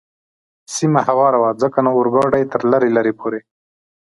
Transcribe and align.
سیمه 0.75 1.01
هواره 1.07 1.37
وه، 1.41 1.51
ځکه 1.61 1.77
نو 1.85 1.89
اورګاډی 1.95 2.43
تر 2.53 2.61
لرې 2.71 2.89
لرې 2.97 3.13
پورې. 3.19 3.39